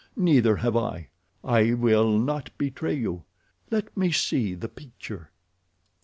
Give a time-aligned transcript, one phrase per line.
[0.15, 1.09] Neither have I.
[1.43, 3.25] I will not betray you.
[3.69, 5.29] Let me see the picture."